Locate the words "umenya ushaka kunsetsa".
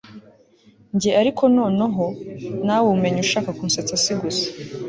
2.95-3.95